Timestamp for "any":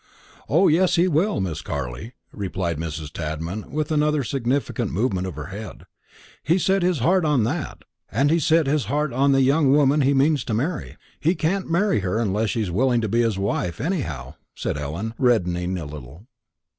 13.79-13.99